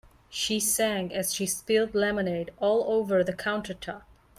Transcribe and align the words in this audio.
She 0.31 0.59
sang 0.59 1.13
as 1.13 1.31
she 1.31 1.45
spilled 1.45 1.93
lemonade 1.93 2.49
all 2.59 2.85
over 2.91 3.23
the 3.23 3.33
countertop. 3.33 4.01